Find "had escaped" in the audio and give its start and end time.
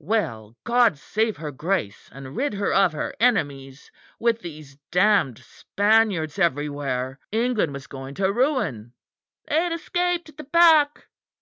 9.62-10.28